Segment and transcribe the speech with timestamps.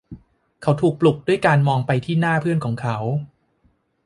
[0.61, 2.97] เขาถูกปลุกด้วยการมองไปที่หน้าเพื่อนของเขา